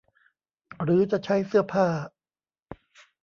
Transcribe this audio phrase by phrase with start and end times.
[0.83, 1.87] หรือจะใช้เสื้อผ้า